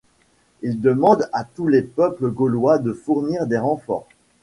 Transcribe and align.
Il 0.63 0.81
demande 0.81 1.29
à 1.31 1.43
tous 1.43 1.67
les 1.67 1.83
peuples 1.83 2.29
gaulois 2.31 2.79
de 2.79 2.91
fournir 2.91 3.45
des 3.45 3.59
renforts. 3.59 4.07